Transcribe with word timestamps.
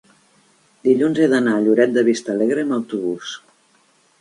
Dilluns 0.87 1.19
he 1.19 1.27
d'anar 1.33 1.53
a 1.57 1.61
Lloret 1.65 1.93
de 1.99 2.05
Vistalegre 2.09 2.65
amb 2.65 2.77
autobús. 2.79 3.37